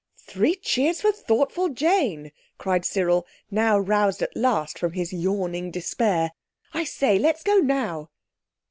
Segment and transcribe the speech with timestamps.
[0.17, 6.31] "Three cheers for thoughtful Jane," cried Cyril, now roused at last from his yawning despair.
[6.73, 8.09] "I say, let's go now."